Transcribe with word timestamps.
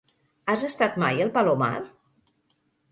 Has 0.53 0.63
estat 0.69 0.97
mai 1.03 1.23
al 1.27 1.31
Palomar? 1.39 1.73